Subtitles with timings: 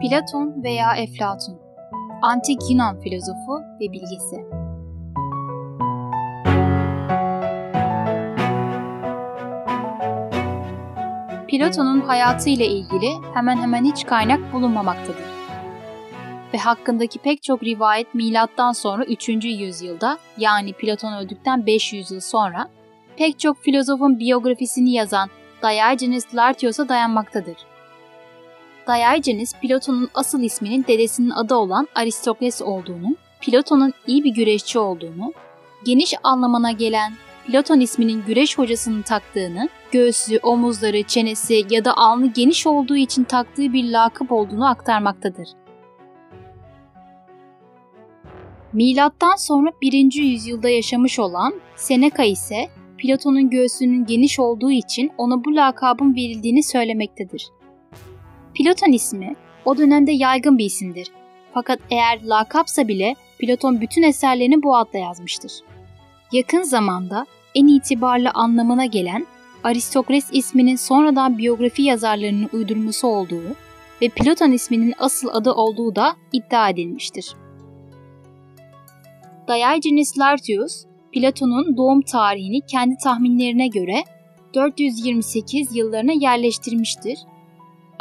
[0.00, 1.60] Platon veya Eflatun
[2.22, 4.36] Antik Yunan filozofu ve bilgisi
[11.48, 15.24] Platon'un hayatı ile ilgili hemen hemen hiç kaynak bulunmamaktadır.
[16.54, 19.28] Ve hakkındaki pek çok rivayet milattan sonra 3.
[19.28, 22.68] yüzyılda yani Platon öldükten 500 yıl sonra
[23.16, 25.30] pek çok filozofun biyografisini yazan
[25.62, 27.69] Diogenes Laertios'a dayanmaktadır.
[28.90, 35.32] Diogenes, Platon'un asıl isminin dedesinin adı olan Aristokles olduğunu, Platon'un iyi bir güreşçi olduğunu,
[35.84, 37.12] geniş anlamına gelen
[37.46, 43.72] Platon isminin güreş hocasını taktığını, göğsü, omuzları, çenesi ya da alnı geniş olduğu için taktığı
[43.72, 45.48] bir lakıp olduğunu aktarmaktadır.
[48.72, 50.12] Milattan sonra 1.
[50.14, 52.68] yüzyılda yaşamış olan Seneca ise
[52.98, 57.59] Platon'un göğsünün geniş olduğu için ona bu lakabın verildiğini söylemektedir.
[58.60, 61.08] Platon ismi o dönemde yaygın bir isimdir.
[61.54, 65.52] Fakat eğer lakapsa bile Platon bütün eserlerini bu adla yazmıştır.
[66.32, 69.26] Yakın zamanda en itibarlı anlamına gelen
[69.64, 73.56] Aristokles isminin sonradan biyografi yazarlarının uydurması olduğu
[74.02, 77.34] ve Platon isminin asıl adı olduğu da iddia edilmiştir.
[79.48, 84.04] Diogenes Laertius, Platon'un doğum tarihini kendi tahminlerine göre
[84.54, 87.18] 428 yıllarına yerleştirmiştir.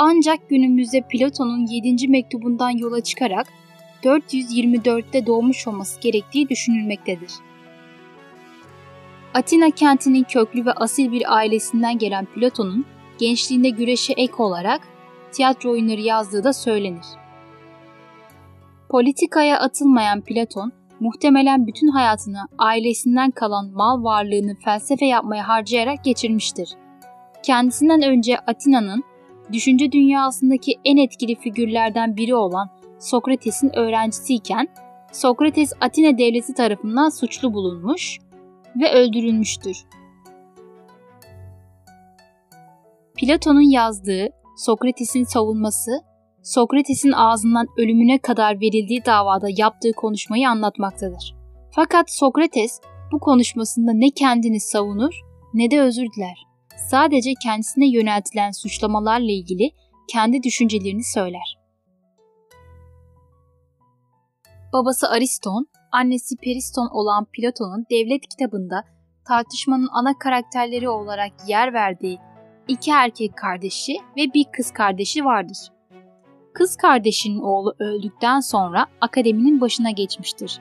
[0.02, 2.08] Ancak günümüzde Platon'un 7.
[2.08, 3.48] mektubundan yola çıkarak
[4.04, 7.32] 424'te doğmuş olması gerektiği düşünülmektedir.
[9.34, 12.86] Atina kentinin köklü ve asil bir ailesinden gelen Platon'un
[13.18, 14.82] gençliğinde güreşe ek olarak
[15.32, 17.06] tiyatro oyunları yazdığı da söylenir.
[18.90, 26.70] Politikaya atılmayan Platon, muhtemelen bütün hayatını ailesinden kalan mal varlığını felsefe yapmaya harcayarak geçirmiştir.
[27.44, 29.09] Kendisinden önce Atina'nın
[29.54, 32.70] düşünce dünyasındaki en etkili figürlerden biri olan
[33.00, 34.68] Sokrates'in öğrencisiyken
[35.12, 38.20] Sokrates Atina devleti tarafından suçlu bulunmuş
[38.76, 39.78] ve öldürülmüştür.
[43.18, 45.92] Platon'un yazdığı Sokrates'in savunması,
[46.44, 51.36] Sokrates'in ağzından ölümüne kadar verildiği davada yaptığı konuşmayı anlatmaktadır.
[51.76, 55.14] Fakat Sokrates bu konuşmasında ne kendini savunur
[55.54, 56.49] ne de özür diler.
[56.88, 59.72] Sadece kendisine yöneltilen suçlamalarla ilgili
[60.08, 61.58] kendi düşüncelerini söyler.
[64.74, 68.84] Babası Ariston, annesi Periston olan Platon'un devlet kitabında
[69.28, 72.20] tartışmanın ana karakterleri olarak yer verdiği
[72.68, 75.58] iki erkek kardeşi ve bir kız kardeşi vardır.
[76.54, 80.60] Kız kardeşinin oğlu öldükten sonra akademinin başına geçmiştir.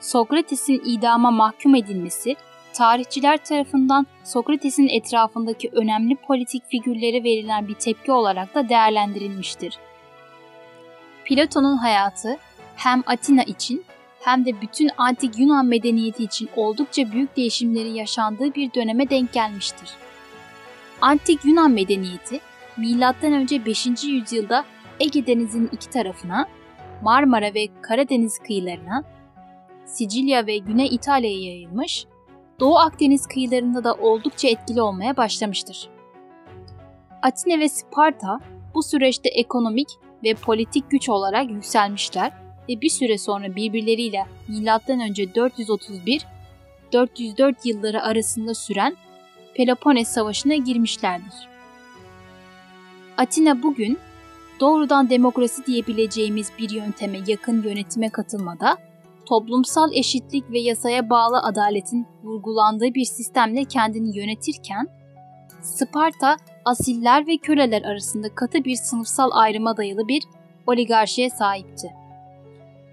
[0.00, 2.36] Sokrates'in idama mahkum edilmesi,
[2.72, 9.78] tarihçiler tarafından Sokrates'in etrafındaki önemli politik figürlere verilen bir tepki olarak da değerlendirilmiştir.
[11.24, 12.38] Platon'un hayatı
[12.76, 13.84] hem Atina için
[14.20, 19.90] hem de bütün antik Yunan medeniyeti için oldukça büyük değişimlerin yaşandığı bir döneme denk gelmiştir.
[21.00, 22.40] Antik Yunan medeniyeti
[22.76, 23.66] M.Ö.
[23.66, 23.86] 5.
[24.04, 24.64] yüzyılda
[25.00, 26.46] Ege Denizi'nin iki tarafına,
[27.02, 29.04] Marmara ve Karadeniz kıyılarına,
[29.86, 32.06] Sicilya ve Güney İtalya'ya yayılmış,
[32.62, 35.88] Doğu Akdeniz kıyılarında da oldukça etkili olmaya başlamıştır.
[37.22, 38.40] Atina ve Sparta
[38.74, 39.88] bu süreçte ekonomik
[40.24, 42.32] ve politik güç olarak yükselmişler
[42.68, 45.34] ve bir süre sonra birbirleriyle M.Ö.
[45.34, 46.26] 431
[46.92, 48.96] 404 yılları arasında süren
[49.54, 51.48] Peloponnes Savaşı'na girmişlerdir.
[53.18, 53.98] Atina bugün
[54.60, 58.78] doğrudan demokrasi diyebileceğimiz bir yönteme yakın yönetime katılmada,
[59.26, 64.88] toplumsal eşitlik ve yasaya bağlı adaletin vurgulandığı bir sistemle kendini yönetirken,
[65.62, 70.22] Sparta asiller ve köleler arasında katı bir sınıfsal ayrıma dayalı bir
[70.66, 71.92] oligarşiye sahipti.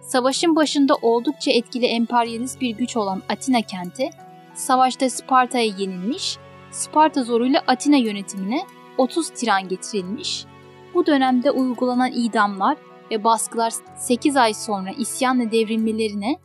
[0.02, 4.10] Savaşın başında oldukça etkili emperyalist bir güç olan Atina kenti,
[4.56, 6.38] savaşta Sparta'ya yenilmiş,
[6.72, 8.62] Sparta zoruyla Atina yönetimine
[8.98, 10.46] 30 tiran getirilmiş.
[10.94, 12.78] Bu dönemde uygulanan idamlar
[13.12, 16.36] ve baskılar 8 ay sonra isyanla devrilmelerine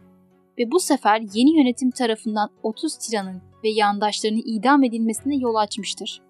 [0.58, 6.22] ve bu sefer yeni yönetim tarafından 30 tiranın ve yandaşlarının idam edilmesine yol açmıştır.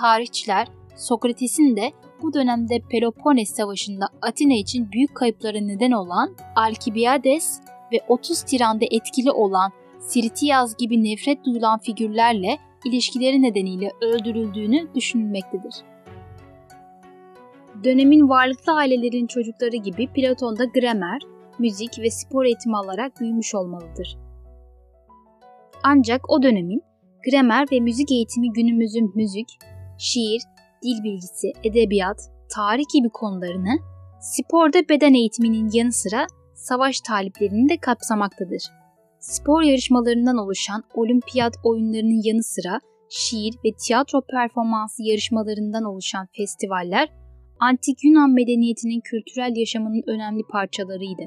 [0.00, 7.60] Tarihçiler Sokrates'in de bu dönemde Peloponnes Savaşı'nda Atina için büyük kayıplara neden olan Alkibiades
[7.92, 15.74] ve 30 tiranda etkili olan Sirtiyaz gibi nefret duyulan figürlerle ilişkileri nedeniyle öldürüldüğünü düşünülmektedir.
[17.84, 21.20] Dönemin varlıklı ailelerin çocukları gibi Platon da gramer,
[21.58, 24.18] müzik ve spor eğitimi alarak büyümüş olmalıdır.
[25.82, 26.82] Ancak o dönemin
[27.30, 29.48] gramer ve müzik eğitimi günümüzün müzik,
[29.98, 30.42] şiir,
[30.82, 32.20] dil bilgisi, edebiyat,
[32.54, 33.78] tarih gibi konularını
[34.20, 38.62] sporda beden eğitiminin yanı sıra savaş taliplerini de kapsamaktadır.
[39.18, 42.80] Spor yarışmalarından oluşan olimpiyat oyunlarının yanı sıra
[43.10, 47.19] şiir ve tiyatro performansı yarışmalarından oluşan festivaller
[47.60, 51.22] antik Yunan medeniyetinin kültürel yaşamının önemli parçalarıydı.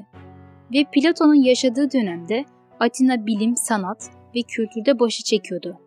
[0.74, 2.44] Ve Platon'un yaşadığı dönemde
[2.80, 5.80] Atina bilim, sanat ve kültürde başı çekiyordu.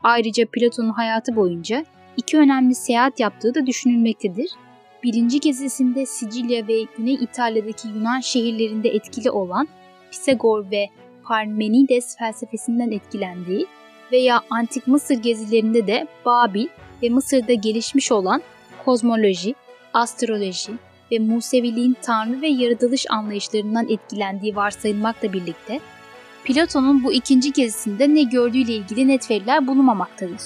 [0.00, 1.84] Ayrıca Platon'un hayatı boyunca
[2.16, 4.50] iki önemli seyahat yaptığı da düşünülmektedir.
[5.02, 9.68] Birinci gezisinde Sicilya ve Güney İtalya'daki Yunan şehirlerinde etkili olan
[10.10, 10.88] Pisagor ve
[11.24, 13.66] Parmenides felsefesinden etkilendiği
[14.12, 16.66] veya antik Mısır gezilerinde de Babil
[17.02, 18.42] ve Mısır'da gelişmiş olan
[18.84, 19.54] kozmoloji,
[19.96, 20.72] astroloji
[21.12, 25.80] ve Museviliğin tanrı ve yaratılış anlayışlarından etkilendiği varsayılmakla birlikte
[26.44, 30.40] Platon'un bu ikinci gezisinde ne gördüğüyle ilgili net veriler bulunmamaktadır.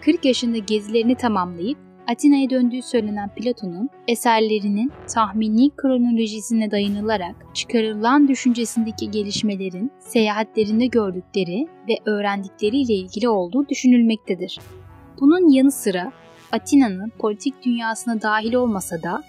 [0.00, 1.78] 40 yaşında gezilerini tamamlayıp
[2.08, 12.76] Atina'ya döndüğü söylenen Platon'un eserlerinin tahmini kronolojisine dayanılarak çıkarılan düşüncesindeki gelişmelerin seyahatlerinde gördükleri ve öğrendikleri
[12.76, 14.58] ile ilgili olduğu düşünülmektedir.
[15.20, 16.12] Bunun yanı sıra
[16.52, 19.22] Atina'nın politik dünyasına dahil olmasa da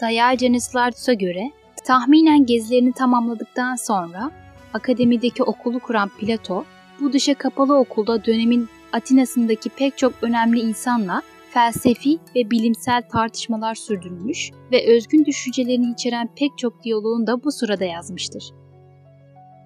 [0.00, 1.50] Diogenes Laertius'a göre
[1.84, 4.30] tahminen gezilerini tamamladıktan sonra
[4.74, 6.64] akademideki okulu kuran Plato,
[7.00, 14.50] bu dışa kapalı okulda dönemin Atina'sındaki pek çok önemli insanla felsefi ve bilimsel tartışmalar sürdürmüş
[14.72, 18.44] ve özgün düşüncelerini içeren pek çok diyaloğunu da bu sırada yazmıştır.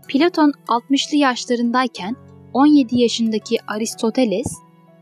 [0.08, 2.16] Platon 60'lı yaşlarındayken
[2.52, 4.52] 17 yaşındaki Aristoteles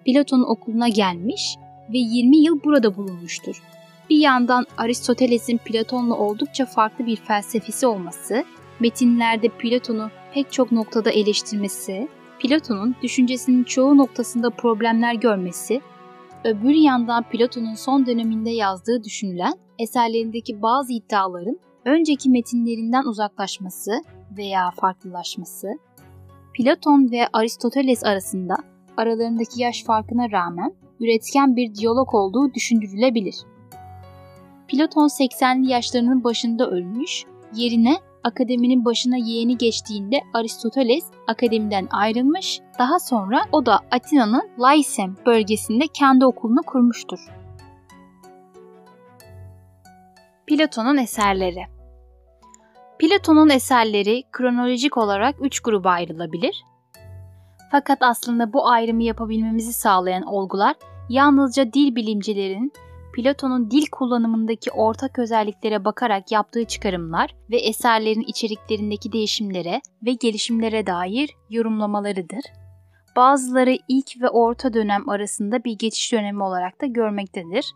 [0.06, 1.56] Platon'un okuluna gelmiş
[1.92, 3.62] ve 20 yıl burada bulunmuştur.
[4.10, 8.44] Bir yandan Aristoteles'in Platon'la oldukça farklı bir felsefesi olması,
[8.80, 12.08] metinlerde Platon'u pek çok noktada eleştirmesi,
[12.42, 15.80] Platon'un düşüncesinin çoğu noktasında problemler görmesi
[16.44, 23.90] Öbür yandan Platon'un son döneminde yazdığı düşünülen eserlerindeki bazı iddiaların önceki metinlerinden uzaklaşması
[24.36, 25.68] veya farklılaşması,
[26.54, 28.56] Platon ve Aristoteles arasında
[28.96, 33.34] aralarındaki yaş farkına rağmen üretken bir diyalog olduğu düşündürülebilir.
[34.68, 37.24] Platon 80'li yaşlarının başında ölmüş,
[37.54, 45.84] yerine akademinin başına yeğeni geçtiğinde Aristoteles akademiden ayrılmış, daha sonra o da Atina'nın Laisem bölgesinde
[45.86, 47.18] kendi okulunu kurmuştur.
[50.46, 51.62] Platon'un eserleri
[52.98, 56.64] Platon'un eserleri kronolojik olarak üç gruba ayrılabilir.
[57.70, 60.76] Fakat aslında bu ayrımı yapabilmemizi sağlayan olgular
[61.08, 62.72] yalnızca dil bilimcilerin
[63.12, 71.30] Platon'un dil kullanımındaki ortak özelliklere bakarak yaptığı çıkarımlar ve eserlerin içeriklerindeki değişimlere ve gelişimlere dair
[71.50, 72.40] yorumlamalarıdır.
[73.16, 77.72] Bazıları ilk ve orta dönem arasında bir geçiş dönemi olarak da görmektedir.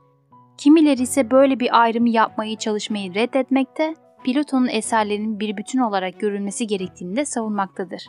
[0.58, 3.94] Kimileri ise böyle bir ayrımı yapmayı çalışmayı reddetmekte,
[4.24, 8.06] Platon'un eserlerinin bir bütün olarak görülmesi gerektiğini de savunmaktadır.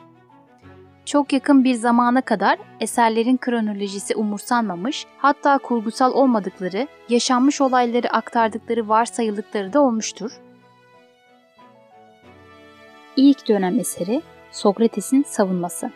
[1.06, 9.74] Çok yakın bir zamana kadar eserlerin kronolojisi umursanmamış, hatta kurgusal olmadıkları, yaşanmış olayları aktardıkları varsayıldıkları
[9.74, 10.31] da olmuştur.
[13.16, 14.22] İlk dönem eseri
[14.52, 15.92] Sokrates'in savunması.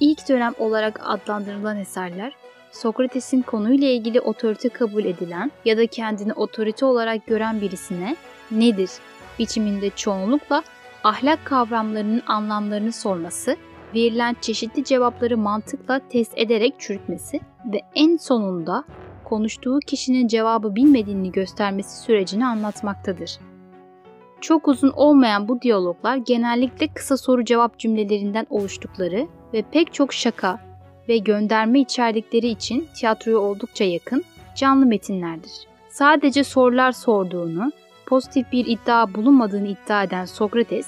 [0.00, 2.32] İlk dönem olarak adlandırılan eserler,
[2.72, 8.16] Sokrates'in konuyla ilgili otorite kabul edilen ya da kendini otorite olarak gören birisine
[8.50, 8.90] nedir
[9.38, 10.62] biçiminde çoğunlukla
[11.04, 13.56] ahlak kavramlarının anlamlarını sorması
[13.94, 17.40] verilen çeşitli cevapları mantıkla test ederek çürütmesi
[17.72, 18.84] ve en sonunda
[19.24, 23.38] konuştuğu kişinin cevabı bilmediğini göstermesi sürecini anlatmaktadır.
[24.40, 30.60] Çok uzun olmayan bu diyaloglar genellikle kısa soru cevap cümlelerinden oluştukları ve pek çok şaka
[31.08, 34.24] ve gönderme içerdikleri için tiyatroya oldukça yakın
[34.56, 35.52] canlı metinlerdir.
[35.88, 37.72] Sadece sorular sorduğunu,
[38.06, 40.86] pozitif bir iddia bulunmadığını iddia eden Sokrates,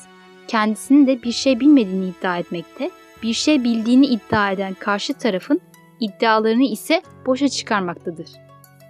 [0.51, 2.91] kendisinin de bir şey bilmediğini iddia etmekte,
[3.23, 5.61] bir şey bildiğini iddia eden karşı tarafın
[6.01, 8.27] iddialarını ise boşa çıkarmaktadır.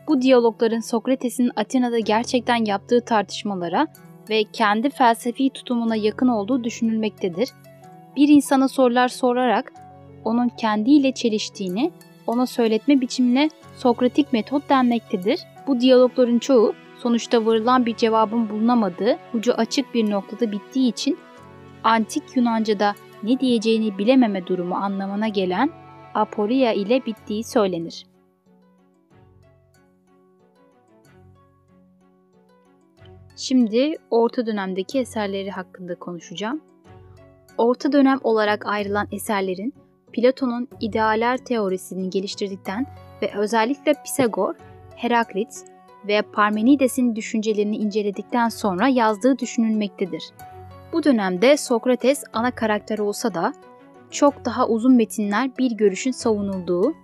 [0.08, 3.86] Bu diyalogların Sokrates'in Atina'da gerçekten yaptığı tartışmalara
[4.30, 7.48] ve kendi felsefi tutumuna yakın olduğu düşünülmektedir.
[8.16, 9.72] Bir insana sorular sorarak
[10.24, 11.90] onun kendiyle çeliştiğini
[12.26, 15.40] ona söyletme biçimine Sokratik metot denmektedir.
[15.66, 21.18] Bu diyalogların çoğu sonuçta varılan bir cevabın bulunamadığı, ucu açık bir noktada bittiği için
[21.84, 25.70] antik Yunanca'da ne diyeceğini bilememe durumu anlamına gelen
[26.14, 28.06] aporia ile bittiği söylenir.
[33.36, 36.60] Şimdi orta dönemdeki eserleri hakkında konuşacağım.
[37.58, 39.74] Orta dönem olarak ayrılan eserlerin
[40.12, 42.86] Platon'un idealer teorisini geliştirdikten
[43.22, 44.54] ve özellikle Pisagor
[44.96, 45.64] Heraklit
[46.06, 50.22] ve Parmenides'in düşüncelerini inceledikten sonra yazdığı düşünülmektedir.
[50.92, 53.52] Bu dönemde Sokrates ana karakter olsa da
[54.10, 56.94] çok daha uzun metinler bir görüşün savunulduğu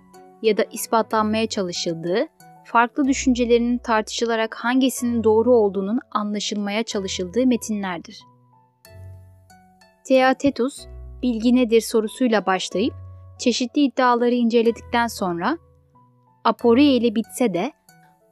[0.41, 2.27] ya da ispatlanmaya çalışıldığı,
[2.63, 8.19] farklı düşüncelerinin tartışılarak hangisinin doğru olduğunun anlaşılmaya çalışıldığı metinlerdir.
[10.07, 10.87] Theaetetus,
[11.21, 12.93] bilgi nedir sorusuyla başlayıp
[13.39, 15.57] çeşitli iddiaları inceledikten sonra
[16.43, 17.71] aporia ile bitse de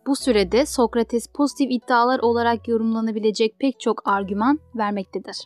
[0.08, 5.38] bu sürede Sokrates pozitif iddialar olarak yorumlanabilecek pek çok argüman vermektedir.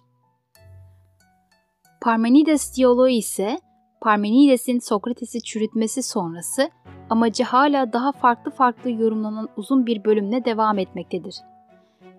[2.02, 3.60] Parmenides diyaloğu ise
[4.02, 6.72] Parmenides'in Sokrates'i çürütmesi sonrası
[7.10, 11.36] amacı hala daha farklı farklı yorumlanan uzun bir bölümle devam etmektedir.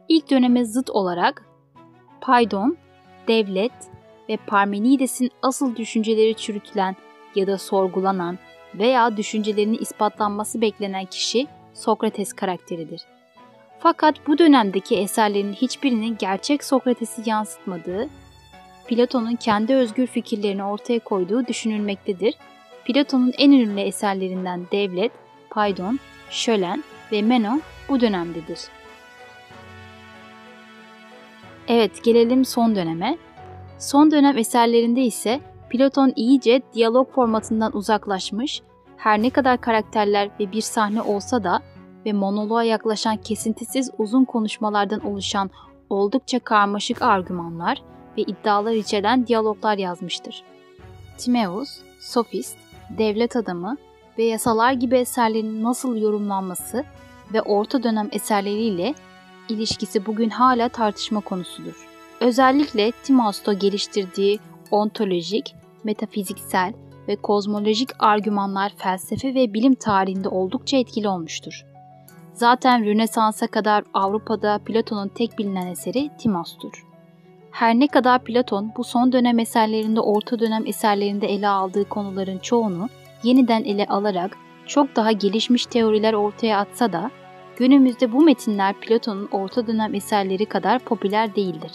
[0.08, 1.46] İlk döneme zıt olarak
[2.20, 2.76] Paydon,
[3.28, 3.72] devlet
[4.28, 6.96] ve Parmenides'in asıl düşünceleri çürütülen
[7.34, 8.38] ya da sorgulanan
[8.74, 13.02] veya düşüncelerinin ispatlanması beklenen kişi Sokrates karakteridir.
[13.78, 18.08] Fakat bu dönemdeki eserlerin hiçbirinin gerçek Sokrates'i yansıtmadığı,
[18.88, 22.34] Platon'un kendi özgür fikirlerini ortaya koyduğu düşünülmektedir.
[22.84, 25.12] Platon'un en ünlü eserlerinden Devlet,
[25.50, 25.98] Paydon,
[26.30, 28.58] Şölen ve Meno bu dönemdedir.
[31.68, 33.18] Evet, gelelim son döneme.
[33.78, 38.62] Son dönem eserlerinde ise Platon iyice diyalog formatından uzaklaşmış,
[39.00, 41.62] her ne kadar karakterler ve bir sahne olsa da
[42.06, 45.50] ve monoloğa yaklaşan kesintisiz uzun konuşmalardan oluşan
[45.90, 47.82] oldukça karmaşık argümanlar
[48.16, 50.42] ve iddialar içeren diyaloglar yazmıştır.
[51.18, 52.56] Timaeus, Sofist,
[52.98, 53.76] Devlet Adamı
[54.18, 56.84] ve Yasalar gibi eserlerin nasıl yorumlanması
[57.32, 58.94] ve orta dönem eserleriyle
[59.48, 61.88] ilişkisi bugün hala tartışma konusudur.
[62.20, 64.38] Özellikle Timaus'ta geliştirdiği
[64.70, 65.54] ontolojik,
[65.84, 66.72] metafiziksel
[67.10, 71.64] ve kozmolojik argümanlar felsefe ve bilim tarihinde oldukça etkili olmuştur.
[72.32, 76.86] Zaten Rönesans'a kadar Avrupa'da Platon'un tek bilinen eseri Timos'tur.
[77.50, 82.88] Her ne kadar Platon bu son dönem eserlerinde orta dönem eserlerinde ele aldığı konuların çoğunu
[83.22, 84.36] yeniden ele alarak
[84.66, 87.10] çok daha gelişmiş teoriler ortaya atsa da
[87.56, 91.72] günümüzde bu metinler Platon'un orta dönem eserleri kadar popüler değildir.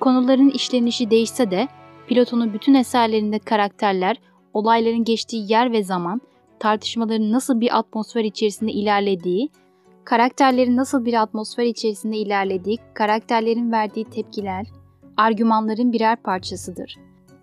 [0.00, 1.68] Konuların işlenişi değişse de
[2.08, 4.16] Platon'un bütün eserlerinde karakterler,
[4.56, 6.20] olayların geçtiği yer ve zaman,
[6.58, 9.50] tartışmaların nasıl bir atmosfer içerisinde ilerlediği,
[10.04, 14.66] karakterlerin nasıl bir atmosfer içerisinde ilerlediği, karakterlerin verdiği tepkiler,
[15.16, 16.96] argümanların birer parçasıdır.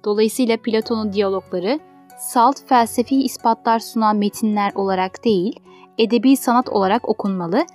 [0.05, 1.79] Dolayısıyla Platon'un diyalogları
[2.19, 5.59] salt felsefi ispatlar sunan metinler olarak değil,
[5.97, 7.65] edebi sanat olarak okunmalı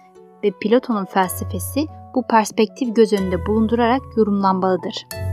[0.44, 5.27] ve Platon'un felsefesi bu perspektif göz önünde bulundurarak yorumlanmalıdır.